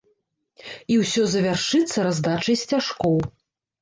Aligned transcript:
І 0.93 0.95
ўсё 1.01 1.23
завершыцца 1.35 1.97
раздачай 2.11 2.61
сцяжкоў. 2.63 3.15